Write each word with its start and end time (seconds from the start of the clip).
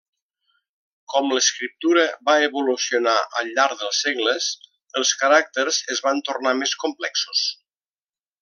Com 1.13 1.27
l'escriptura 1.33 2.05
va 2.29 2.37
evolucionar 2.47 3.15
al 3.41 3.53
llarg 3.59 3.77
dels 3.83 4.01
segles, 4.07 4.49
els 5.03 5.15
caràcters 5.23 5.83
es 5.97 6.05
van 6.11 6.25
tornar 6.31 6.59
més 6.63 6.75
complexos. 6.87 7.49